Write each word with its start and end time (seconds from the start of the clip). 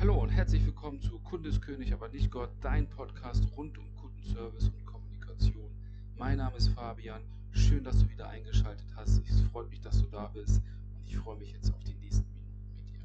Hallo 0.00 0.22
und 0.22 0.28
herzlich 0.28 0.64
willkommen 0.64 1.00
zu 1.02 1.18
Kundeskönig, 1.18 1.92
aber 1.92 2.08
nicht 2.08 2.30
Gott, 2.30 2.50
dein 2.60 2.88
Podcast 2.88 3.42
rund 3.56 3.76
um 3.78 3.96
Kundenservice 3.96 4.68
und 4.68 4.86
Kommunikation. 4.86 5.72
Mein 6.16 6.38
Name 6.38 6.56
ist 6.56 6.68
Fabian. 6.68 7.20
Schön, 7.50 7.82
dass 7.82 7.98
du 7.98 8.08
wieder 8.08 8.28
eingeschaltet 8.28 8.86
hast. 8.94 9.20
Es 9.28 9.40
freut 9.50 9.68
mich, 9.68 9.80
dass 9.80 10.00
du 10.00 10.06
da 10.06 10.28
bist 10.28 10.62
und 10.94 11.04
ich 11.04 11.16
freue 11.16 11.36
mich 11.36 11.50
jetzt 11.50 11.74
auf 11.74 11.82
die 11.82 11.94
nächsten 11.94 12.24
Minuten 12.32 12.76
mit 12.76 12.90
dir. 12.90 13.00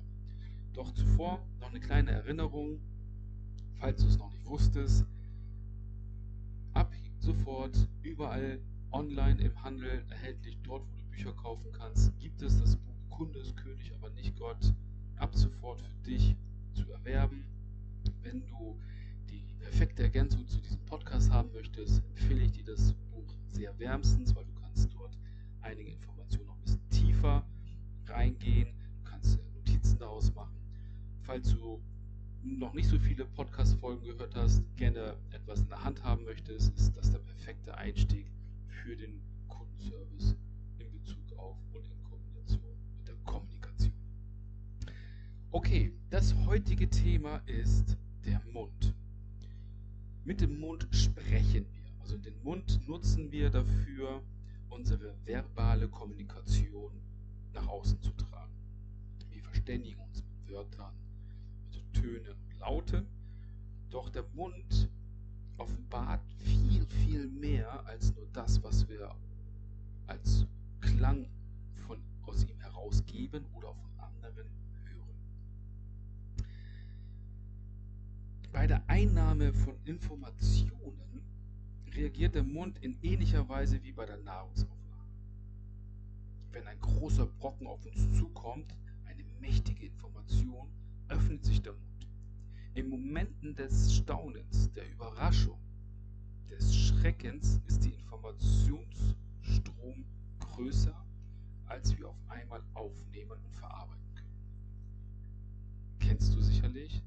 Doch 0.74 0.94
zuvor 0.94 1.40
noch 1.60 1.72
eine 1.72 1.80
kleine 1.80 2.12
Erinnerung, 2.12 2.80
falls 3.80 4.00
du 4.04 4.08
es 4.08 4.20
noch 4.20 4.32
nicht 4.32 4.46
wusstest. 4.46 5.04
Ab 6.76 6.94
sofort 7.18 7.76
überall 8.04 8.60
online 8.92 9.42
im 9.42 9.64
Handel 9.64 10.06
erhältlich, 10.12 10.60
dort 10.62 10.84
wo 10.84 10.96
du 10.96 11.10
Bücher 11.10 11.34
kaufen 11.34 11.72
kannst, 11.72 12.16
gibt 12.20 12.40
es 12.44 12.60
das 12.60 12.76
Buch 12.76 13.10
Kundeskönig, 13.10 13.92
aber 13.96 14.12
nicht 14.12 14.38
Gott. 14.38 14.76
Noch 32.64 32.74
nicht 32.74 32.88
so 32.88 32.98
viele 32.98 33.26
Podcast-Folgen 33.26 34.06
gehört 34.06 34.34
hast, 34.36 34.64
gerne 34.78 35.18
etwas 35.32 35.60
in 35.60 35.68
der 35.68 35.84
Hand 35.84 36.02
haben 36.02 36.24
möchtest, 36.24 36.74
ist 36.78 36.96
das 36.96 37.12
der 37.12 37.20
perfekte 37.20 37.76
Einstieg 37.76 38.26
für 38.68 38.96
den 38.96 39.22
Kundenservice 39.50 40.38
in 40.80 40.90
Bezug 40.90 41.38
auf 41.38 41.58
und 41.74 41.86
in 41.86 42.04
Kombination 42.06 42.78
mit 42.98 43.06
der 43.06 43.16
Kommunikation. 43.26 43.92
Okay, 45.52 45.92
das 46.10 46.34
heutige 46.46 46.90
Thema 46.90 47.42
ist 47.48 47.98
der 48.26 48.42
Mund. 48.54 48.96
Mit 50.24 50.40
dem 50.40 50.58
Mund 50.58 50.88
sprechen 50.92 51.66
wir. 51.70 52.00
Also 52.00 52.18
den 52.18 52.42
Mund 52.44 52.80
nutzen 52.88 53.30
wir 53.30 53.50
dafür, 53.50 54.24
unsere 54.70 55.14
verbale 55.26 55.90
Kommunikation 55.90 56.94
nach 57.52 57.68
außen 57.68 58.00
zu 58.00 58.12
tragen. 58.12 58.54
Wir 59.32 59.44
verständigen 59.44 60.00
uns 60.00 60.24
mit 60.24 60.50
Wörtern, 60.50 60.94
mit 61.74 61.94
Tönen 61.94 62.53
und 62.64 62.70
Lauten. 62.70 63.08
Doch 63.90 64.10
der 64.10 64.24
Mund 64.34 64.90
offenbart 65.58 66.22
viel, 66.40 66.86
viel 66.88 67.28
mehr 67.28 67.86
als 67.86 68.14
nur 68.16 68.28
das, 68.34 68.62
was 68.64 68.88
wir 68.90 69.14
als 70.08 70.46
Klang 70.82 71.28
von, 71.88 72.00
aus 72.24 72.44
ihm 72.46 72.60
herausgeben 72.60 73.46
oder 73.54 73.74
von 73.74 74.00
anderen 74.00 74.48
Bei 78.52 78.68
der 78.68 78.88
Einnahme 78.88 79.52
von 79.52 79.76
Informationen 79.84 81.24
reagiert 81.92 82.36
der 82.36 82.44
Mund 82.44 82.78
in 82.84 82.98
ähnlicher 83.02 83.50
Weise 83.50 83.82
wie 83.84 83.92
bei 83.92 84.06
der 84.06 84.18
Nahrungsaufnahme. 84.18 85.10
Wenn 86.52 86.68
ein 86.68 86.80
großer 86.80 87.26
Brocken 87.26 87.66
auf 87.66 87.84
uns 87.84 88.16
zukommt, 88.16 88.76
eine 89.06 89.24
mächtige 89.40 89.88
Information, 89.88 90.68
öffnet 91.08 91.44
sich 91.44 91.64
der 91.64 91.74
Mund. 91.74 91.93
In 92.76 92.90
Momenten 92.90 93.54
des 93.54 93.98
Staunens, 93.98 94.74
der 94.74 94.92
Überraschung, 94.92 95.60
des 96.50 96.76
Schreckens 96.76 97.62
ist 97.68 97.86
die 97.86 97.94
Informationsstrom 97.94 100.04
größer, 100.40 101.06
als 101.68 101.96
wir 101.96 102.10
auf 102.10 102.18
einmal 102.30 102.64
aufnehmen 102.74 103.38
und 103.46 103.56
verarbeiten 103.56 104.16
können. 104.16 104.40
Kennst 106.00 106.34
du 106.34 106.42
sicherlich? 106.42 107.04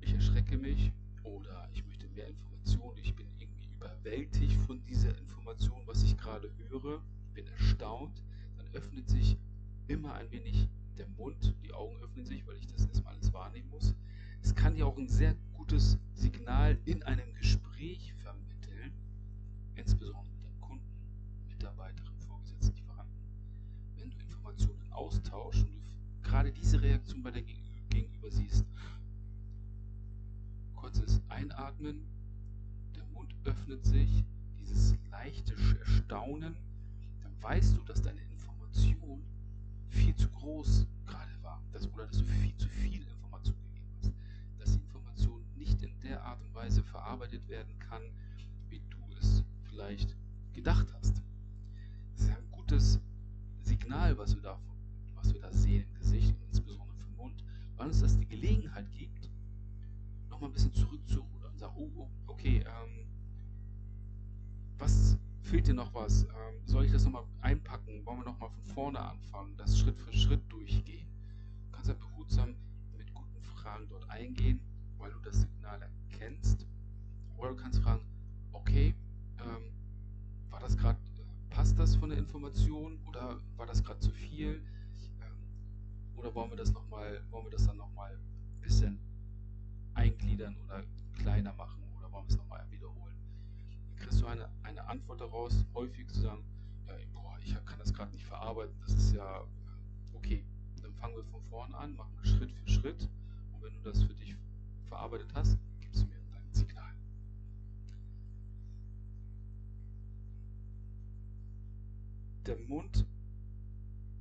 ich 0.00 0.12
erschrecke 0.12 0.58
mich 0.58 0.92
oder 1.22 1.70
ich 1.72 1.82
möchte 1.86 2.06
mehr 2.10 2.28
Informationen, 2.28 2.98
ich 2.98 3.14
bin 3.14 3.28
irgendwie 3.38 3.72
überwältigt 3.72 4.60
von 4.66 4.84
dieser 4.84 5.16
Information, 5.16 5.86
was 5.86 6.02
ich 6.02 6.18
gerade 6.18 6.50
höre, 6.68 7.00
bin 7.32 7.46
erstaunt, 7.46 8.22
dann 8.58 8.66
öffnet 8.74 9.08
sich 9.08 9.38
immer 9.88 10.12
ein 10.12 10.30
wenig 10.30 10.68
der 10.98 11.08
Mund, 11.08 11.54
die 11.62 11.72
Augen 11.72 11.96
öffnen 12.02 12.24
sich, 12.24 12.46
weil 12.46 12.56
ich 12.56 12.66
das 12.66 12.86
erstmal 12.86 13.14
alles 13.14 13.32
wahrnehmen 13.32 13.70
muss. 13.70 13.94
Es 14.42 14.54
kann 14.54 14.76
ja 14.76 14.84
auch 14.84 14.98
ein 14.98 15.08
sehr 15.08 15.34
gutes 15.54 15.98
Signal 16.14 16.78
in 16.84 17.02
einem 17.04 17.32
Gespräch 17.34 18.12
vermitteln, 18.14 18.92
insbesondere 19.74 20.24
mit 20.24 20.42
deinem 20.42 20.60
Kunden, 20.60 20.84
Mitarbeiterin, 21.48 22.18
Vorgesetzten, 22.18 22.76
Lieferanten. 22.76 23.20
Wenn 23.96 24.10
du 24.10 24.18
Informationen 24.18 24.92
austauschst 24.92 25.64
und 25.64 25.72
du 25.72 26.22
gerade 26.22 26.52
diese 26.52 26.82
Reaktion 26.82 27.22
bei 27.22 27.30
der 27.30 27.42
Gegenüber 27.42 28.30
siehst, 28.30 28.66
kurzes 30.74 31.22
Einatmen, 31.28 32.04
der 32.96 33.04
Mund 33.06 33.34
öffnet 33.44 33.84
sich, 33.84 34.24
dieses 34.58 34.96
leichte 35.10 35.54
Erstaunen, 35.78 36.56
dann 37.22 37.42
weißt 37.42 37.76
du, 37.76 37.82
dass 37.84 38.02
deine 38.02 38.20
Information 38.30 39.22
zu 40.22 40.30
groß 40.30 40.86
gerade 41.04 41.42
war, 41.42 41.60
dass, 41.72 41.88
oder 41.92 42.06
dass 42.06 42.18
du 42.18 42.24
viel 42.24 42.56
zu 42.56 42.68
viel 42.68 43.02
Information 43.02 43.56
gegeben 43.64 43.88
hast, 43.96 44.12
dass 44.58 44.72
die 44.72 44.78
Information 44.78 45.42
nicht 45.56 45.82
in 45.82 46.00
der 46.00 46.22
Art 46.22 46.40
und 46.40 46.54
Weise 46.54 46.84
verarbeitet 46.84 47.48
werden 47.48 47.76
kann, 47.80 48.02
wie 48.68 48.80
du 48.88 48.98
es 49.18 49.42
vielleicht 49.64 50.16
gedacht 50.52 50.86
hast. 50.94 51.20
Das 52.12 52.26
ist 52.26 52.30
ein 52.30 52.50
gutes 52.52 53.00
Signal, 53.62 54.16
was 54.16 54.36
wir 54.36 54.42
da, 54.42 54.60
was 55.16 55.32
wir 55.34 55.40
da 55.40 55.52
sehen 55.52 55.84
im 55.88 55.94
Gesicht 55.94 56.36
und 56.36 56.44
insbesondere 56.46 56.96
vom 56.98 57.16
Mund, 57.16 57.44
weil 57.76 57.88
uns 57.88 58.00
das 58.00 58.16
die 58.16 58.28
Gelegenheit 58.28 58.90
gibt, 58.92 59.28
mal 60.42 60.48
ein 60.48 60.52
bisschen 60.52 60.74
zurückzurudern 60.74 61.52
und 61.52 61.58
sagen, 61.58 61.74
oh, 61.76 61.90
oh 61.96 62.08
okay, 62.26 62.64
ähm, 62.66 63.01
fehlt 65.52 65.66
dir 65.66 65.74
noch 65.74 65.92
was? 65.92 66.22
Ähm, 66.22 66.64
soll 66.64 66.86
ich 66.86 66.92
das 66.92 67.04
nochmal 67.04 67.24
einpacken? 67.42 68.06
Wollen 68.06 68.20
wir 68.20 68.24
nochmal 68.24 68.48
von 68.48 68.64
vorne 68.72 68.98
anfangen, 68.98 69.54
das 69.58 69.78
Schritt 69.78 69.98
für 69.98 70.10
Schritt 70.10 70.40
durchgehen? 70.50 71.06
Du 71.66 71.72
kannst 71.72 71.90
ja 71.90 71.94
behutsam 71.94 72.54
mit 72.96 73.12
guten 73.12 73.42
Fragen 73.42 73.86
dort 73.90 74.08
eingehen, 74.08 74.60
weil 74.96 75.10
du 75.10 75.18
das 75.18 75.42
Signal 75.42 75.82
erkennst. 75.82 76.66
Oder 77.36 77.50
du 77.50 77.56
kannst 77.56 77.80
fragen, 77.80 78.00
okay, 78.54 78.94
ähm, 79.40 79.74
war 80.48 80.60
das 80.60 80.74
gerade, 80.74 80.98
äh, 81.18 81.54
passt 81.54 81.78
das 81.78 81.96
von 81.96 82.08
der 82.08 82.16
Information 82.16 82.98
oder 83.06 83.38
war 83.58 83.66
das 83.66 83.84
gerade 83.84 84.00
zu 84.00 84.10
viel? 84.10 84.62
Ähm, 85.20 86.16
oder 86.16 86.34
wollen 86.34 86.48
wir 86.48 86.56
das 86.56 86.72
nochmal, 86.72 87.22
wollen 87.30 87.44
wir 87.44 87.50
das 87.50 87.66
dann 87.66 87.76
nochmal 87.76 88.12
ein 88.14 88.60
bisschen 88.62 88.98
eingliedern 89.92 90.56
oder 90.64 90.82
kleiner 91.12 91.52
machen 91.52 91.82
oder 91.98 92.10
wollen 92.10 92.24
wir 92.24 92.30
es 92.30 92.38
nochmal 92.38 92.64
wiederholen. 92.70 93.11
Du 94.22 94.28
eine, 94.28 94.48
eine 94.62 94.86
Antwort 94.86 95.20
daraus, 95.20 95.66
häufig 95.74 96.06
zu 96.06 96.20
sagen, 96.20 96.44
ja, 96.86 96.94
boah, 97.12 97.36
ich 97.42 97.52
kann 97.64 97.76
das 97.80 97.92
gerade 97.92 98.12
nicht 98.12 98.24
verarbeiten, 98.24 98.72
das 98.86 98.94
ist 98.94 99.14
ja 99.14 99.40
äh, 99.40 99.44
okay. 100.14 100.44
Dann 100.80 100.94
fangen 100.94 101.16
wir 101.16 101.24
von 101.24 101.42
vorne 101.50 101.76
an, 101.76 101.96
machen 101.96 102.16
Schritt 102.22 102.52
für 102.52 102.70
Schritt 102.70 103.10
und 103.52 103.64
wenn 103.64 103.74
du 103.74 103.80
das 103.80 104.00
für 104.04 104.14
dich 104.14 104.36
verarbeitet 104.86 105.26
hast, 105.34 105.58
gibst 105.80 106.02
du 106.02 106.06
mir 106.06 106.20
dein 106.30 106.54
Signal. 106.54 106.94
Der 112.46 112.58
Mund 112.68 113.04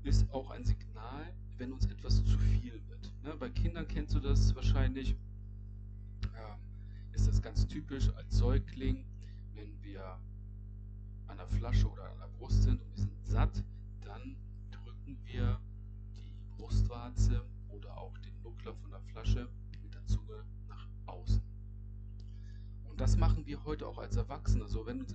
ist 0.01 0.27
auch 0.33 0.49
ein 0.49 0.65
Signal, 0.65 1.31
wenn 1.59 1.73
uns 1.73 1.85
etwas 1.85 2.25
zu 2.25 2.39
viel 2.39 2.73
wird. 2.89 3.13
Ne, 3.21 3.35
bei 3.35 3.51
Kindern 3.51 3.87
kennst 3.87 4.15
du 4.15 4.19
das 4.19 4.55
wahrscheinlich, 4.55 5.15
ist 7.11 7.27
das 7.27 7.39
ganz 7.39 7.67
typisch 7.67 8.09
als 8.15 8.35
Säugling, 8.35 9.05
wenn 9.81 9.93
wir 9.93 10.19
an 11.27 11.37
der 11.37 11.47
Flasche 11.47 11.89
oder 11.89 12.09
an 12.11 12.19
der 12.19 12.27
Brust 12.37 12.63
sind 12.63 12.81
und 12.81 12.95
wir 12.95 13.03
sind 13.03 13.25
satt, 13.25 13.63
dann 14.03 14.35
drücken 14.71 15.17
wir 15.23 15.59
die 16.15 16.33
Brustwarze 16.57 17.43
oder 17.69 17.97
auch 17.97 18.17
den 18.19 18.41
Nuckler 18.41 18.73
von 18.75 18.91
der 18.91 19.01
Flasche 19.01 19.47
mit 19.81 19.93
der 19.93 20.05
Zunge 20.05 20.43
nach 20.67 20.87
außen. 21.05 21.41
Und 22.89 22.99
das 22.99 23.15
machen 23.17 23.45
wir 23.45 23.63
heute 23.63 23.87
auch 23.87 23.97
als 23.97 24.15
Erwachsene. 24.15 24.67
So, 24.67 24.85
wenn 24.85 24.99
uns 24.99 25.13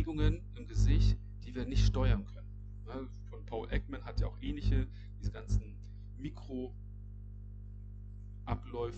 Regungen 0.00 0.40
im 0.54 0.66
Gesicht, 0.66 1.18
die 1.44 1.54
wir 1.54 1.66
nicht 1.66 1.84
steuern 1.84 2.24
können. 2.24 2.48
Ja, 2.86 3.06
von 3.28 3.44
Paul 3.44 3.70
Ekman 3.70 4.02
hat 4.02 4.18
ja 4.18 4.28
auch 4.28 4.38
ähnliche, 4.40 4.86
diese 5.18 5.30
ganzen 5.30 5.76
Mikroabläufe 6.16 6.74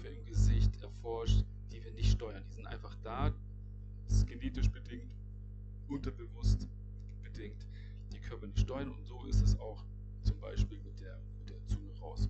im 0.07 0.25
Gesicht 0.27 0.81
erforscht, 0.81 1.45
die 1.73 1.83
wir 1.83 1.91
nicht 1.91 2.13
steuern. 2.13 2.45
Die 2.49 2.55
sind 2.55 2.69
einfach 2.69 2.95
unterbewusst 5.89 6.69
bedingt, 7.25 7.67
die 8.13 8.21
können 8.21 8.43
wir 8.43 8.49
nicht 8.49 8.61
steuern 8.61 8.93
und 8.93 9.05
so 9.05 9.25
ist 9.25 9.43
es 9.43 9.59
auch 9.59 9.85
zum 10.23 10.39
Beispiel 10.39 10.79
mit 10.85 11.01
der, 11.01 11.19
mit 11.41 11.51
der 11.51 11.67
Zunge 11.67 11.91
raus. 12.01 12.29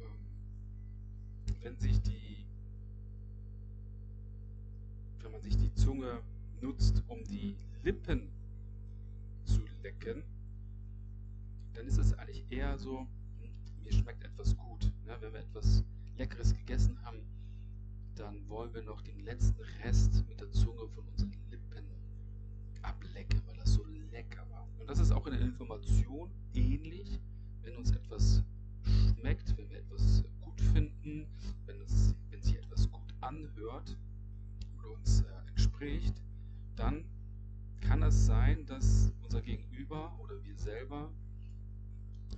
Ähm, 0.00 0.06
wenn 1.60 1.76
sich 1.76 2.00
die, 2.00 2.46
wenn 5.20 5.32
man 5.32 5.42
sich 5.42 5.58
die 5.58 5.74
Zunge 5.74 6.22
nutzt, 6.60 7.02
um 7.08 7.22
die 7.24 7.56
Lippen 7.82 8.28
zu 9.44 9.60
lecken, 9.82 10.22
dann 11.74 11.86
ist 11.86 11.98
es 11.98 12.12
eigentlich 12.14 12.44
eher 12.50 12.76
so, 12.78 13.06
hm, 13.40 13.82
mir 13.82 13.92
schmeckt 13.92 14.24
etwas 14.24 14.56
gut. 14.56 14.92
Ne? 15.06 15.16
Wenn 15.20 15.32
wir 15.32 15.40
etwas 15.40 15.84
Leckeres 16.16 16.54
gegessen 16.54 17.00
haben, 17.02 17.20
dann 18.16 18.48
wollen 18.48 18.74
wir 18.74 18.82
noch 18.82 19.00
den 19.02 19.20
letzten 19.20 19.60
Rest 19.84 20.24
mit 20.28 20.40
der 20.40 20.50
Zunge 20.50 20.88
von 20.88 21.06
unseren 21.06 21.32
Lippen 21.50 21.84
ablecken, 22.82 23.40
weil 23.46 23.56
das 23.56 23.74
so 23.74 23.84
lecker 24.10 24.44
war. 24.50 24.66
Und 24.78 24.88
das 24.88 24.98
ist 24.98 25.12
auch 25.12 25.26
in 25.26 25.34
der 25.34 25.42
Information 25.42 26.30
ähnlich, 26.54 27.20
wenn 27.62 27.76
uns 27.76 27.92
etwas 27.92 28.42
schmeckt, 29.18 29.56
wenn 29.56 29.70
wir 29.70 29.78
etwas 29.78 30.24
gut 30.40 30.60
finden, 30.60 31.26
wenn, 31.66 31.80
es, 31.80 32.14
wenn 32.30 32.42
sich 32.42 32.56
etwas 32.58 32.90
gut 32.90 33.14
anhört 33.20 33.96
oder 34.78 34.90
uns 34.90 35.20
äh, 35.20 35.48
entspricht, 35.50 36.20
dann 36.78 37.04
kann 37.80 38.02
es 38.02 38.26
sein, 38.26 38.64
dass 38.66 39.12
unser 39.22 39.42
Gegenüber 39.42 40.18
oder 40.20 40.42
wir 40.44 40.56
selber 40.56 41.10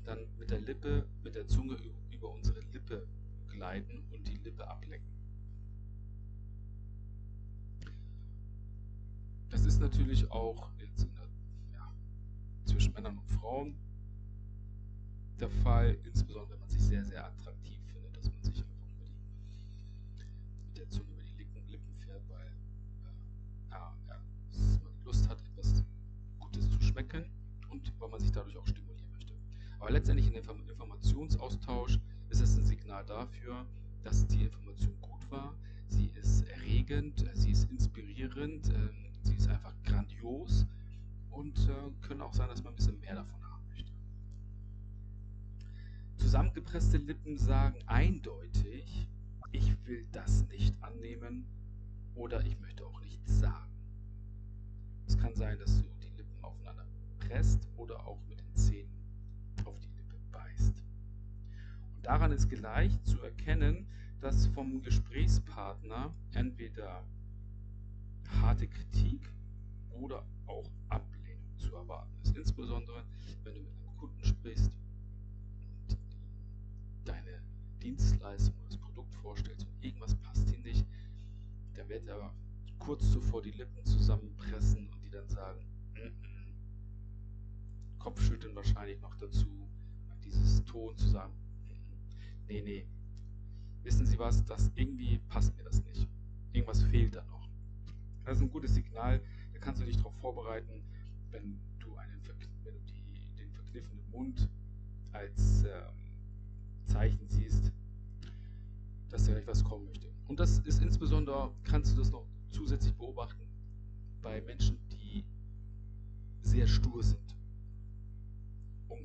dann 0.04 0.18
mit 0.38 0.50
der 0.50 0.60
Lippe, 0.60 1.06
mit 1.22 1.34
der 1.34 1.46
Zunge 1.46 1.76
über 2.10 2.30
unsere 2.30 2.60
Lippe 2.72 3.06
gleiten 3.48 4.02
und 4.10 4.26
die 4.26 4.38
Lippe 4.38 4.66
ablecken. 4.66 5.08
Das 9.50 9.64
ist 9.64 9.80
natürlich 9.80 10.30
auch 10.30 10.70
jetzt 10.78 11.08
der, 11.16 11.28
ja, 11.74 11.92
zwischen 12.64 12.92
Männern 12.94 13.18
und 13.18 13.28
Frauen 13.28 13.74
der 15.38 15.50
Fall, 15.50 15.98
insbesondere 16.04 16.52
wenn 16.52 16.60
man 16.60 16.70
sich 16.70 16.82
sehr, 16.82 17.04
sehr 17.04 17.26
attraktiv 17.26 17.79
weil 28.00 28.08
man 28.08 28.20
sich 28.20 28.32
dadurch 28.32 28.56
auch 28.56 28.66
stimulieren 28.66 29.10
möchte. 29.12 29.34
Aber 29.78 29.90
letztendlich 29.90 30.26
in 30.26 30.34
dem 30.34 30.68
Informationsaustausch 30.68 31.98
ist 32.28 32.40
es 32.40 32.56
ein 32.56 32.64
Signal 32.64 33.04
dafür, 33.04 33.66
dass 34.02 34.26
die 34.26 34.44
Information 34.44 35.00
gut 35.00 35.30
war, 35.30 35.54
sie 35.86 36.10
ist 36.20 36.42
erregend, 36.48 37.24
sie 37.34 37.52
ist 37.52 37.70
inspirierend, 37.70 38.68
ähm, 38.70 39.10
Sie 39.22 39.34
ist 39.34 39.48
einfach 39.48 39.74
grandios 39.84 40.66
und 41.30 41.58
äh, 41.68 42.06
können 42.06 42.22
auch 42.22 42.32
sein, 42.32 42.48
dass 42.48 42.62
man 42.62 42.72
ein 42.72 42.76
bisschen 42.76 42.98
mehr 43.00 43.14
davon 43.14 43.42
haben 43.44 43.66
möchte. 43.68 43.92
Zusammengepresste 46.16 46.98
Lippen 46.98 47.36
sagen 47.36 47.78
eindeutig, 47.86 49.06
ich 49.52 49.76
will 49.86 50.06
das 50.12 50.46
nicht 50.48 50.74
annehmen 50.82 51.46
oder 52.14 52.44
ich 52.44 52.58
möchte 52.60 52.84
auch 52.86 53.00
nichts 53.00 53.40
sagen. 53.40 53.72
Es 55.06 55.18
kann 55.18 55.34
sein, 55.34 55.58
dass 55.58 55.82
du 55.82 55.88
presst 57.30 57.68
oder 57.76 58.06
auch 58.06 58.18
mit 58.28 58.40
den 58.40 58.56
Zähnen 58.56 58.90
auf 59.64 59.78
die 59.78 59.88
Lippe 59.96 60.16
beißt. 60.32 60.82
Und 61.96 62.04
daran 62.04 62.32
ist 62.32 62.48
gleich 62.48 63.00
zu 63.04 63.20
erkennen, 63.20 63.86
dass 64.20 64.48
vom 64.48 64.82
Gesprächspartner 64.82 66.12
entweder 66.34 67.04
harte 68.40 68.66
Kritik 68.66 69.32
oder 69.92 70.24
auch 70.46 70.68
Ablehnung 70.88 71.56
zu 71.56 71.74
erwarten 71.74 72.12
ist. 72.22 72.36
Insbesondere, 72.36 73.04
wenn 73.44 73.54
du 73.54 73.60
mit 73.60 73.70
einem 73.70 73.96
Kunden 73.96 74.24
sprichst 74.24 74.76
und 75.88 75.98
deine 77.04 77.42
Dienstleistung 77.80 78.54
oder 78.56 78.66
das 78.66 78.76
Produkt 78.78 79.14
vorstellst 79.14 79.66
und 79.66 79.84
irgendwas 79.84 80.14
passt 80.16 80.52
ihm 80.52 80.62
nicht, 80.62 80.84
dann 81.74 81.88
wird 81.88 82.06
er 82.08 82.34
kurz 82.78 83.10
zuvor 83.12 83.40
die 83.42 83.52
Lippen 83.52 83.84
zusammenpressen 83.84 84.88
und 84.88 85.04
die 85.04 85.10
dann 85.10 85.28
sagen. 85.28 85.69
Kopfschütteln 88.00 88.56
wahrscheinlich 88.56 88.98
noch 89.00 89.14
dazu, 89.16 89.68
dieses 90.24 90.64
Ton 90.64 90.96
zu 90.96 91.08
sagen, 91.08 91.34
nee, 92.48 92.62
nee, 92.62 92.86
wissen 93.82 94.06
Sie 94.06 94.18
was, 94.18 94.44
das 94.46 94.70
irgendwie 94.74 95.18
passt 95.28 95.54
mir 95.56 95.64
das 95.64 95.84
nicht. 95.84 96.08
Irgendwas 96.52 96.82
fehlt 96.82 97.14
da 97.14 97.22
noch. 97.26 97.48
Das 98.24 98.38
ist 98.38 98.42
ein 98.42 98.50
gutes 98.50 98.74
Signal, 98.74 99.20
da 99.52 99.58
kannst 99.60 99.82
du 99.82 99.86
dich 99.86 99.98
darauf 99.98 100.14
vorbereiten, 100.16 100.82
wenn 101.30 101.60
du, 101.78 101.94
einen, 101.96 102.20
wenn 102.64 102.74
du 102.74 102.80
die, 102.86 103.36
den 103.38 103.52
verkniffenen 103.52 104.10
Mund 104.10 104.48
als 105.12 105.64
ähm, 105.64 105.94
Zeichen 106.86 107.28
siehst, 107.28 107.70
dass 109.10 109.26
da 109.26 109.34
etwas 109.34 109.62
kommen 109.62 109.84
möchte. 109.84 110.08
Und 110.26 110.40
das 110.40 110.58
ist 110.60 110.80
insbesondere, 110.80 111.52
kannst 111.64 111.92
du 111.92 111.98
das 111.98 112.10
noch 112.10 112.26
zusätzlich 112.50 112.94
beobachten, 112.94 113.42
bei 114.22 114.40
Menschen, 114.40 114.78
die 114.88 115.24
sehr 116.42 116.66
stur 116.66 117.02
sind 117.02 117.39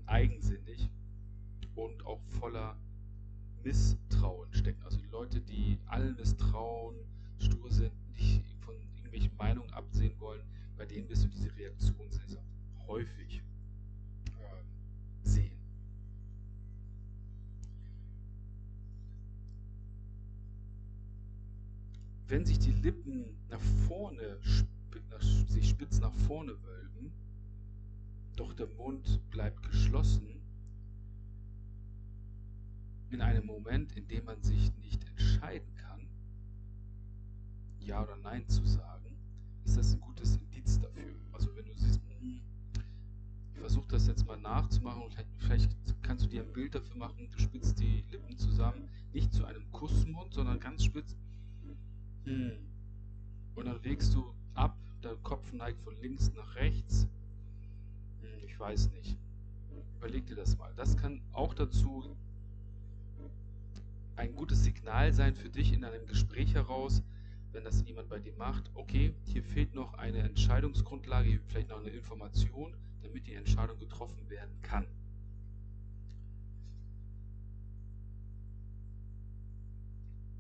eigensinnig 0.08 0.90
und 1.76 2.06
auch 2.06 2.22
voller 2.40 2.78
Misstrauen 3.64 4.54
stecken. 4.54 4.82
Also 4.84 5.00
Leute, 5.12 5.42
die 5.42 5.80
allen 5.88 6.16
misstrauen, 6.16 6.96
stur 7.40 7.72
sind, 7.72 7.92
nicht 8.14 8.44
irgendwelchen 9.16 9.38
Meinungen 9.38 9.74
absehen 9.74 10.20
wollen, 10.20 10.42
bei 10.78 10.86
denen 10.86 11.08
wirst 11.10 11.24
du 11.24 11.28
diese 11.30 11.56
Reaktion 11.56 12.12
sehr, 12.12 12.28
sehr 12.28 12.44
häufig 12.88 13.42
äh, 14.26 15.28
sehen. 15.28 15.58
Wenn 22.28 22.46
sich 22.46 22.60
die 22.60 22.72
Lippen 22.72 23.26
nach 23.50 23.62
vorne, 23.88 24.38
sich 25.48 25.70
spitz 25.70 26.00
nach 26.00 26.14
vorne 26.28 26.52
wölben, 26.64 27.14
doch 28.36 28.54
der 28.54 28.68
Mund 28.68 29.22
bleibt 29.32 29.64
geschlossen, 29.64 30.42
in 33.10 33.22
einem 33.22 33.46
Moment, 33.46 33.94
in 33.94 34.08
dem 34.08 34.26
man 34.26 34.42
sich 34.42 34.74
nicht 34.78 35.04
entscheiden 35.06 35.74
kann, 35.76 36.08
Ja 37.80 38.04
oder 38.04 38.18
Nein 38.18 38.48
zu 38.48 38.66
sagen, 38.66 39.16
ist 39.64 39.78
das 39.78 39.94
ein 39.94 40.02
gutes 40.02 40.36
Indiz 40.38 40.80
dafür. 40.80 41.16
Also 41.32 41.56
wenn 41.56 41.66
du 41.66 41.74
siehst, 41.76 42.02
hm, 42.20 42.42
ich 43.54 43.60
versuche 43.60 43.88
das 43.90 44.08
jetzt 44.08 44.26
mal 44.28 44.38
nachzumachen 44.38 45.04
und 45.04 45.16
vielleicht, 45.38 45.72
kannst 46.02 46.26
du 46.26 46.30
dir 46.30 46.44
ein 46.44 46.52
Bild 46.52 46.76
dafür 46.76 46.98
machen, 46.98 47.30
du 47.32 47.40
spitzt 47.40 47.80
die 47.80 48.04
Lippen 48.12 48.38
zusammen, 48.38 48.90
nicht 49.14 49.34
zu 49.34 49.46
einem 49.46 49.72
Kussmund, 49.72 50.34
sondern 50.34 50.60
ganz 50.60 50.84
spitz. 50.84 51.16
Hm. 52.26 52.58
Und 53.56 53.66
dann 53.66 53.82
legst 53.84 54.14
du 54.14 54.34
ab, 54.56 54.78
der 55.04 55.16
Kopf 55.18 55.54
neigt 55.54 55.80
von 55.84 55.96
links 56.02 56.34
nach 56.34 56.56
rechts. 56.56 57.08
Ich 58.56 58.60
weiß 58.62 58.90
nicht. 58.92 59.18
Überleg 59.98 60.28
dir 60.28 60.38
das 60.38 60.58
mal. 60.58 60.72
Das 60.78 60.96
kann 60.96 61.20
auch 61.34 61.54
dazu 61.54 62.16
ein 64.16 64.34
gutes 64.34 64.64
Signal 64.64 65.12
sein 65.12 65.36
für 65.36 65.50
dich 65.50 65.74
in 65.74 65.84
einem 65.84 66.08
Gespräch 66.08 66.54
heraus, 66.54 67.04
wenn 67.52 67.66
das 67.66 67.86
jemand 67.86 68.08
bei 68.08 68.18
dir 68.18 68.32
macht, 68.38 68.72
okay, 68.74 69.14
hier 69.26 69.44
fehlt 69.44 69.76
noch 69.76 69.96
eine 69.96 70.20
Entscheidungsgrundlage, 70.20 71.42
vielleicht 71.48 71.68
noch 71.68 71.82
eine 71.82 71.90
Information, 71.90 72.74
damit 73.04 73.28
die 73.28 73.34
Entscheidung 73.34 73.78
getroffen 73.78 74.30
werden 74.30 74.56
kann. 74.62 74.88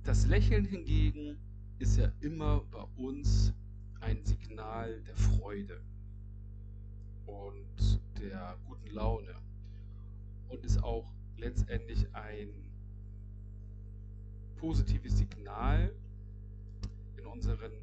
Das 0.06 0.26
Lächeln 0.26 0.64
hingegen 0.64 1.38
ist 1.80 1.98
ja 1.98 2.10
immer 2.22 2.62
bei 2.72 2.86
uns 2.96 3.54
ein 4.00 4.24
Signal 4.24 5.02
der 5.02 5.18
Freude 5.18 5.82
und 7.26 8.00
der 8.30 8.58
guten 8.66 8.88
Laune 8.88 9.36
und 10.50 10.64
ist 10.64 10.84
auch 10.84 11.12
letztendlich 11.38 12.08
ein 12.14 12.50
positives 14.58 15.18
Signal 15.18 15.94
unseren 17.36 17.74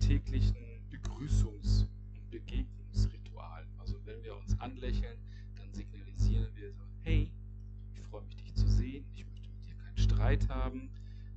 täglichen 0.00 0.56
Begrüßungs- 0.90 1.86
und 2.14 2.30
Begegnungsritualen. 2.30 3.68
Also 3.78 4.04
wenn 4.04 4.22
wir 4.24 4.36
uns 4.36 4.58
anlächeln, 4.58 5.18
dann 5.54 5.72
signalisieren 5.72 6.54
wir 6.56 6.72
so, 6.72 6.82
hey, 7.02 7.30
ich 7.94 8.00
freue 8.00 8.22
mich, 8.22 8.36
dich 8.36 8.54
zu 8.54 8.66
sehen, 8.68 9.06
ich 9.12 9.24
möchte 9.24 9.48
mit 9.50 9.64
dir 9.64 9.76
keinen 9.76 9.96
Streit 9.96 10.48
haben, 10.48 10.90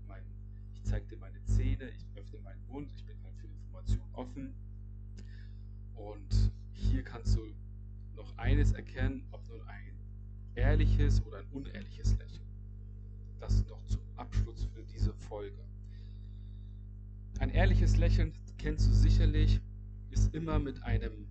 mein, 0.07 0.23
ich 0.73 0.83
zeige 0.83 1.05
dir 1.05 1.17
meine 1.17 1.43
Zähne, 1.43 1.87
ich 1.91 2.07
öffne 2.15 2.39
meinen 2.39 2.65
Mund, 2.65 2.91
ich 2.95 3.05
bin 3.05 3.21
halt 3.21 3.35
für 3.37 3.47
Informationen 3.47 4.13
offen. 4.13 4.55
Und 5.93 6.51
hier 6.73 7.03
kannst 7.03 7.35
du 7.35 7.45
eines 8.37 8.73
erkennen, 8.73 9.27
ob 9.31 9.47
nun 9.47 9.61
ein 9.67 9.93
ehrliches 10.55 11.25
oder 11.25 11.39
ein 11.39 11.47
unehrliches 11.51 12.17
Lächeln. 12.17 12.47
Das 13.39 13.65
noch 13.67 13.83
zum 13.85 14.01
Abschluss 14.15 14.65
für 14.73 14.83
diese 14.83 15.13
Folge. 15.13 15.63
Ein 17.39 17.49
ehrliches 17.49 17.97
Lächeln 17.97 18.33
kennst 18.57 18.87
du 18.89 18.93
sicherlich, 18.93 19.59
ist 20.09 20.33
immer 20.33 20.57
mit 20.59 20.81
einem 20.83 21.27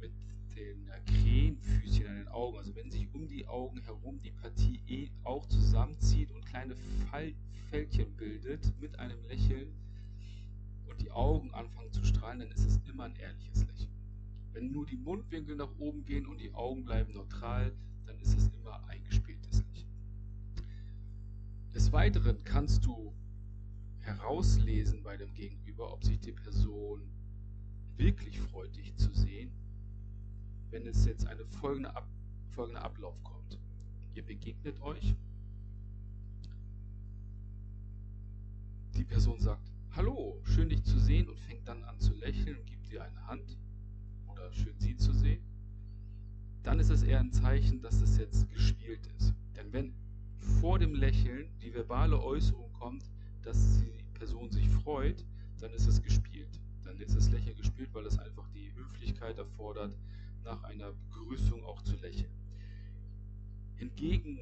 mit 0.00 0.12
den 0.56 0.90
Krähenfüßchen 1.04 2.06
an 2.06 2.16
den 2.16 2.28
Augen, 2.28 2.56
also 2.56 2.74
wenn 2.74 2.90
sich 2.90 3.06
um 3.12 3.28
die 3.28 3.46
Augen 3.46 3.80
herum 3.82 4.20
die 4.22 4.30
Partie 4.30 4.80
eh 4.86 5.10
auch 5.24 5.46
zusammenzieht 5.46 6.30
und 6.32 6.46
kleine 6.46 6.74
Fältchen 7.70 8.16
bildet 8.16 8.72
mit 8.80 8.98
einem 8.98 9.22
Lächeln 9.28 9.68
und 10.88 11.00
die 11.00 11.10
Augen 11.10 11.52
anfangen 11.52 11.92
zu 11.92 12.04
strahlen, 12.04 12.40
dann 12.40 12.50
ist 12.50 12.66
es 12.66 12.80
immer 12.88 13.04
ein 13.04 13.16
ehrliches 13.16 13.66
Lächeln. 13.66 13.89
Wenn 14.52 14.72
nur 14.72 14.86
die 14.86 14.96
Mundwinkel 14.96 15.56
nach 15.56 15.70
oben 15.78 16.04
gehen 16.04 16.26
und 16.26 16.40
die 16.40 16.52
Augen 16.54 16.84
bleiben 16.84 17.12
neutral, 17.14 17.72
dann 18.06 18.18
ist 18.18 18.36
es 18.36 18.48
immer 18.48 18.84
eingespieltes 18.88 19.62
Lächeln. 19.62 19.88
Des 21.74 21.92
Weiteren 21.92 22.42
kannst 22.44 22.84
du 22.84 23.14
herauslesen 24.00 25.02
bei 25.02 25.16
dem 25.16 25.32
Gegenüber, 25.34 25.92
ob 25.92 26.04
sich 26.04 26.18
die 26.18 26.32
Person 26.32 27.02
wirklich 27.96 28.40
freut, 28.40 28.74
dich 28.76 28.96
zu 28.96 29.12
sehen, 29.14 29.52
wenn 30.70 30.86
es 30.86 31.04
jetzt 31.04 31.26
eine 31.26 31.44
folgende, 31.44 31.94
Ab 31.94 32.08
folgende 32.50 32.82
Ablauf 32.82 33.22
kommt. 33.22 33.60
Ihr 34.14 34.24
begegnet 34.24 34.80
euch, 34.80 35.14
die 38.96 39.04
Person 39.04 39.38
sagt, 39.38 39.70
Hallo, 39.92 40.40
schön 40.44 40.68
dich 40.68 40.82
zu 40.84 40.98
sehen 40.98 41.28
und 41.28 41.38
fängt 41.40 41.66
dann 41.66 41.82
an 41.84 41.98
zu 42.00 42.14
lächeln 42.14 42.56
und 42.56 42.66
gibt 42.66 42.90
dir 42.90 43.04
eine 43.04 43.26
Hand 43.26 43.56
schön 44.52 44.78
sie 44.78 44.96
zu 44.96 45.12
sehen, 45.12 45.42
dann 46.62 46.78
ist 46.78 46.90
es 46.90 47.02
eher 47.02 47.20
ein 47.20 47.32
Zeichen, 47.32 47.80
dass 47.80 48.00
es 48.00 48.18
jetzt 48.18 48.48
gespielt 48.50 49.06
ist. 49.18 49.34
Denn 49.56 49.72
wenn 49.72 49.94
vor 50.60 50.78
dem 50.78 50.94
Lächeln 50.94 51.48
die 51.60 51.72
verbale 51.72 52.20
Äußerung 52.20 52.72
kommt, 52.72 53.10
dass 53.42 53.80
die 53.80 54.04
Person 54.14 54.50
sich 54.50 54.68
freut, 54.68 55.24
dann 55.60 55.72
ist 55.72 55.86
es 55.86 56.02
gespielt. 56.02 56.60
Dann 56.82 56.98
ist 57.00 57.16
das 57.16 57.30
Lächeln 57.30 57.56
gespielt, 57.56 57.90
weil 57.92 58.06
es 58.06 58.18
einfach 58.18 58.48
die 58.50 58.72
Höflichkeit 58.74 59.38
erfordert, 59.38 59.96
nach 60.44 60.62
einer 60.64 60.92
Begrüßung 60.92 61.64
auch 61.64 61.82
zu 61.82 61.96
lächeln. 61.96 62.32
Hingegen 63.76 64.40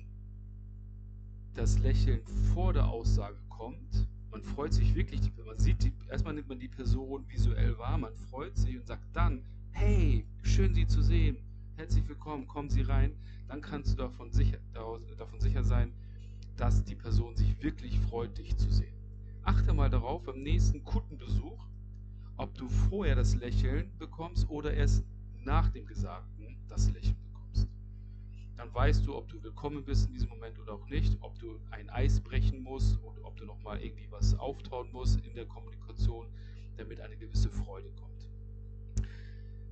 das 1.55 1.79
Lächeln 1.79 2.25
vor 2.55 2.73
der 2.73 2.89
Aussage 2.89 3.39
kommt, 3.49 4.09
man 4.31 4.43
freut 4.43 4.73
sich 4.73 4.95
wirklich, 4.95 5.21
man 5.45 5.59
sieht 5.59 5.83
die, 5.83 5.93
erstmal 6.09 6.35
nimmt 6.35 6.49
man 6.49 6.59
die 6.59 6.69
Person 6.69 7.29
visuell 7.29 7.77
wahr, 7.79 7.99
man 7.99 8.17
freut 8.17 8.57
sich 8.57 8.77
und 8.77 8.87
sagt 8.87 9.05
dann, 9.13 9.45
hey, 9.79 10.27
schön 10.43 10.75
Sie 10.75 10.89
zu 10.89 11.01
sehen, 11.03 11.37
herzlich 11.77 12.09
willkommen, 12.09 12.49
kommen 12.49 12.69
Sie 12.69 12.83
rein, 12.83 13.13
dann 13.47 13.61
kannst 13.61 13.93
du 13.93 13.97
davon 13.97 14.33
sicher, 14.33 14.59
davon 15.17 15.41
sicher 15.41 15.63
sein, 15.63 15.93
dass 16.57 16.83
die 16.83 16.97
Person 16.97 17.37
sich 17.37 17.63
wirklich 17.63 17.97
freut, 18.01 18.37
dich 18.37 18.57
zu 18.57 18.69
sehen. 18.73 18.93
Achte 19.45 19.73
mal 19.73 19.89
darauf 19.89 20.25
beim 20.25 20.43
nächsten 20.43 20.83
Kundenbesuch, 20.83 21.69
ob 22.39 22.53
du 22.55 22.69
vorher 22.69 23.15
das 23.15 23.37
Lächeln 23.37 23.97
bekommst 24.01 24.51
oder 24.51 24.75
erst 24.75 25.05
nach 25.45 25.69
dem 25.69 25.87
Gesagten 25.87 26.57
das 26.69 26.91
Lächeln 26.91 27.17
bekommst. 27.33 27.69
Dann 28.57 28.75
weißt 28.75 29.07
du, 29.07 29.15
ob 29.15 29.29
du 29.29 29.41
willkommen 29.45 29.85
bist 29.85 30.09
in 30.09 30.15
diesem 30.15 30.31
Moment 30.31 30.59
oder 30.59 30.73
auch 30.73 30.89
nicht, 30.89 31.17
ob 31.21 31.39
du 31.39 31.61
ein 31.71 31.89
Eis 31.91 32.21
brechen 32.21 32.65
musst 32.65 33.01
oder 33.05 33.25
ob 33.25 33.37
du 33.37 33.45
nochmal 33.45 33.81
irgendwie 33.81 34.11
was 34.11 34.37
auftauen 34.41 34.91
musst 34.91 35.25
in 35.25 35.35
der 35.35 35.47
Kommunikation, 35.47 36.27
damit 36.77 37.01
eine 37.01 37.17
gewisse 37.17 37.49
Freude 37.49 37.91
kommt. 37.93 38.08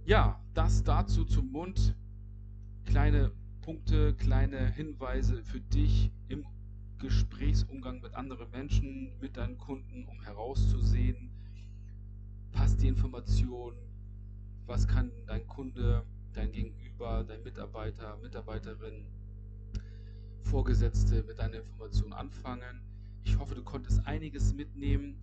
Ja, 0.06 0.40
das 0.54 0.84
dazu 0.84 1.24
zum 1.24 1.50
Mund. 1.50 1.96
Kleine 2.84 3.32
Punkte, 3.60 4.14
kleine 4.14 4.70
Hinweise 4.70 5.42
für 5.42 5.58
dich 5.58 6.12
im 6.28 6.46
Gesprächsumgang 6.98 8.00
mit 8.00 8.14
anderen 8.14 8.48
Menschen, 8.52 9.18
mit 9.20 9.36
deinen 9.36 9.58
Kunden, 9.58 10.04
um 10.04 10.22
herauszusehen, 10.22 11.28
passt 12.52 12.80
die 12.82 12.86
Information, 12.86 13.74
was 14.66 14.86
kann 14.86 15.10
dein 15.26 15.44
Kunde, 15.48 16.04
dein 16.34 16.52
Gegenüber, 16.52 17.24
dein 17.26 17.42
Mitarbeiter, 17.42 18.16
Mitarbeiterin, 18.18 19.06
Vorgesetzte 20.42 21.24
mit 21.24 21.40
deiner 21.40 21.56
Information 21.56 22.12
anfangen. 22.12 22.80
Ich 23.24 23.36
hoffe, 23.40 23.56
du 23.56 23.64
konntest 23.64 24.06
einiges 24.06 24.54
mitnehmen. 24.54 25.16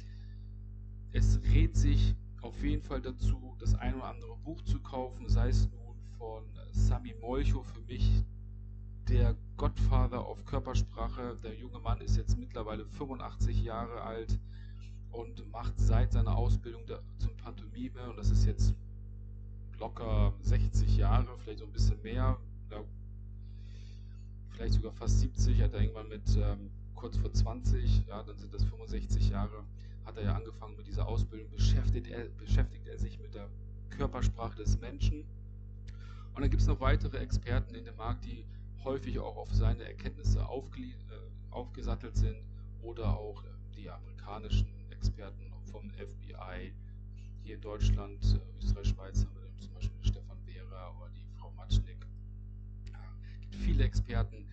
Es 1.13 1.39
rät 1.53 1.77
sich 1.77 2.15
auf 2.43 2.62
jeden 2.63 2.83
Fall 2.83 3.01
dazu, 3.01 3.55
das 3.59 3.73
ein 3.75 3.95
oder 3.95 4.05
andere 4.05 4.35
Buch 4.38 4.62
zu 4.63 4.79
kaufen, 4.79 5.29
sei 5.29 5.50
es 5.50 5.69
nun 5.71 5.95
von 6.17 6.43
Sami 6.71 7.15
Molcho, 7.21 7.63
für 7.63 7.81
mich 7.81 8.23
der 9.07 9.35
Godfather 9.57 10.25
auf 10.25 10.43
Körpersprache. 10.45 11.38
Der 11.43 11.55
junge 11.55 11.79
Mann 11.79 12.01
ist 12.01 12.17
jetzt 12.17 12.38
mittlerweile 12.38 12.85
85 12.85 13.63
Jahre 13.63 14.01
alt 14.01 14.39
und 15.12 15.50
macht 15.51 15.79
seit 15.79 16.12
seiner 16.12 16.35
Ausbildung 16.35 16.81
zum 17.17 17.35
Pantomime, 17.38 18.09
und 18.09 18.17
das 18.17 18.29
ist 18.29 18.45
jetzt 18.45 18.73
locker 19.79 20.33
60 20.41 20.97
Jahre, 20.97 21.38
vielleicht 21.39 21.59
so 21.59 21.65
ein 21.65 21.71
bisschen 21.71 22.01
mehr, 22.01 22.38
vielleicht 24.50 24.73
sogar 24.73 24.91
fast 24.91 25.19
70, 25.19 25.62
hat 25.62 25.73
er 25.73 25.81
irgendwann 25.81 26.09
mit 26.09 26.38
ähm, 26.38 26.71
kurz 26.95 27.17
vor 27.17 27.31
20, 27.31 28.05
ja, 28.07 28.23
dann 28.23 28.38
sind 28.38 28.53
das 28.53 28.63
65 28.63 29.29
Jahre, 29.29 29.63
hat 30.05 30.17
er 30.17 30.24
ja 30.24 30.36
angefangen 30.36 30.75
mit 30.75 30.88
dieser 30.88 31.07
Ausbildung, 31.07 31.50
beschäftigt 31.50 32.07
er, 32.07 32.25
beschäftigt 32.29 32.88
er 32.88 32.98
sich 32.98 33.19
mit 33.19 33.33
der 33.33 33.50
Körpersprache 33.89 34.57
des 34.57 34.79
Menschen. 34.79 35.24
Und 36.33 36.41
dann 36.41 36.50
gibt 36.50 36.62
es 36.62 36.67
noch 36.67 36.79
weitere 36.79 37.17
Experten 37.17 37.75
in 37.75 37.86
dem 37.86 37.95
Markt, 37.95 38.25
die 38.25 38.43
häufig 38.83 39.19
auch 39.19 39.38
auf 39.38 39.53
seine 39.53 39.83
Erkenntnisse 39.83 40.39
äh, 40.39 41.51
aufgesattelt 41.51 42.17
sind 42.17 42.38
oder 42.81 43.17
auch 43.17 43.43
äh, 43.43 43.48
die 43.77 43.89
amerikanischen 43.89 44.67
Experten 44.89 45.53
vom 45.72 45.89
FBI 45.91 46.74
hier 47.43 47.55
in 47.55 47.62
Deutschland, 47.62 48.24
äh, 48.24 48.57
Österreich, 48.63 48.88
Schweiz 48.88 49.25
haben 49.25 49.36
wir 49.36 49.57
zum 49.60 49.74
Beispiel 49.74 49.98
Stefan 50.01 50.38
Wehrer 50.45 50.95
oder 50.98 51.10
die 51.10 51.25
Frau 51.38 51.51
Matschnick. 51.51 52.05
Ja, 52.91 53.00
gibt 53.41 53.55
viele 53.55 53.83
Experten. 53.83 54.48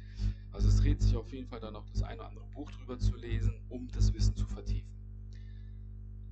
Also 0.52 0.68
es 0.68 0.76
dreht 0.78 1.00
sich 1.00 1.16
auf 1.16 1.32
jeden 1.32 1.46
Fall 1.46 1.60
dann 1.60 1.72
noch 1.72 1.86
das 1.86 2.02
eine 2.02 2.20
oder 2.20 2.28
andere 2.28 2.46
Buch 2.48 2.70
drüber 2.72 2.98
zu 2.98 3.16
lesen, 3.16 3.54
um 3.68 3.88
das 3.88 4.12
Wissen 4.12 4.36
zu 4.36 4.46
vertiefen. 4.46 4.99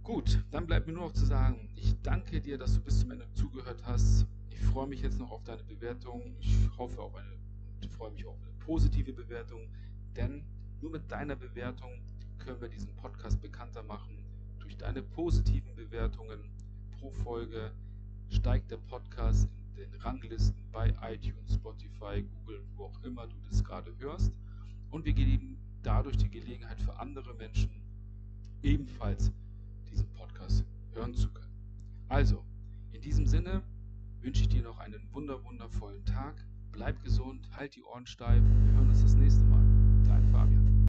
Gut, 0.08 0.42
dann 0.50 0.66
bleibt 0.66 0.86
mir 0.86 0.94
nur 0.94 1.02
noch 1.02 1.12
zu 1.12 1.26
sagen, 1.26 1.68
ich 1.76 2.00
danke 2.00 2.40
dir, 2.40 2.56
dass 2.56 2.72
du 2.72 2.80
bis 2.80 3.00
zum 3.00 3.10
Ende 3.10 3.30
zugehört 3.34 3.82
hast. 3.84 4.26
Ich 4.48 4.58
freue 4.58 4.86
mich 4.86 5.02
jetzt 5.02 5.18
noch 5.18 5.30
auf 5.30 5.44
deine 5.44 5.62
Bewertung. 5.64 6.34
Ich 6.40 6.56
hoffe 6.78 6.98
auf 7.02 7.14
eine 7.14 7.36
und 7.82 7.92
freue 7.92 8.12
mich 8.12 8.24
auf 8.24 8.40
eine 8.40 8.50
positive 8.64 9.12
Bewertung, 9.12 9.68
denn 10.16 10.46
nur 10.80 10.92
mit 10.92 11.12
deiner 11.12 11.36
Bewertung 11.36 11.90
können 12.38 12.58
wir 12.58 12.70
diesen 12.70 12.96
Podcast 12.96 13.42
bekannter 13.42 13.82
machen. 13.82 14.24
Durch 14.60 14.78
deine 14.78 15.02
positiven 15.02 15.76
Bewertungen 15.76 16.40
pro 16.98 17.10
Folge 17.10 17.70
steigt 18.30 18.70
der 18.70 18.78
Podcast 18.78 19.46
in 19.76 19.90
den 19.90 20.00
Ranglisten 20.00 20.64
bei 20.72 20.88
iTunes, 21.02 21.52
Spotify, 21.52 22.22
Google, 22.22 22.64
wo 22.76 22.84
auch 22.84 23.02
immer 23.02 23.26
du 23.26 23.36
das 23.50 23.62
gerade 23.62 23.92
hörst. 23.98 24.32
Und 24.90 25.04
wir 25.04 25.12
geben 25.12 25.58
dadurch 25.82 26.16
die 26.16 26.30
Gelegenheit 26.30 26.80
für 26.80 26.98
andere 26.98 27.34
Menschen 27.34 27.70
ebenfalls 28.62 29.30
Podcast 30.38 30.64
hören 30.94 31.14
zu 31.14 31.28
können. 31.30 31.52
Also, 32.08 32.44
in 32.92 33.00
diesem 33.00 33.26
Sinne 33.26 33.62
wünsche 34.20 34.42
ich 34.42 34.48
dir 34.48 34.62
noch 34.62 34.78
einen 34.78 35.12
wunder 35.12 35.42
wundervollen 35.44 36.04
Tag. 36.04 36.34
Bleib 36.72 37.02
gesund, 37.02 37.48
halt 37.56 37.74
die 37.74 37.82
Ohren 37.82 38.06
steif. 38.06 38.42
Wir 38.42 38.72
hören 38.72 38.88
uns 38.88 39.02
das 39.02 39.14
nächste 39.14 39.44
Mal. 39.44 39.64
Dein 40.06 40.24
Fabian. 40.30 40.77